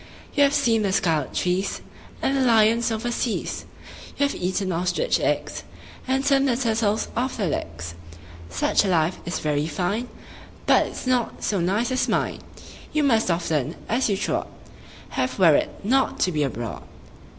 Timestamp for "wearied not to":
15.37-16.31